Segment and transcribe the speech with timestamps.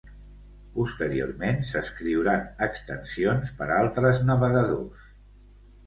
[0.77, 5.11] Posteriorment s'escriuran extensions per altres navegadors.